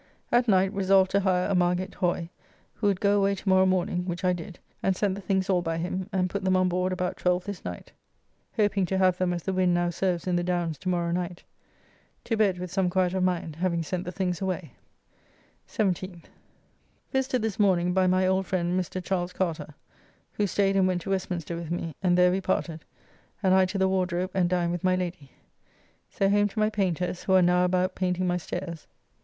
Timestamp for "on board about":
6.55-7.17